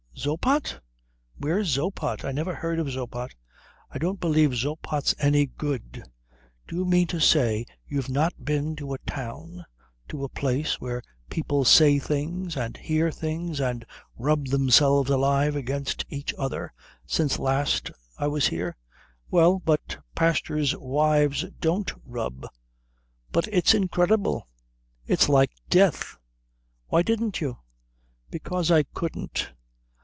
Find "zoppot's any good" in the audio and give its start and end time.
4.53-6.03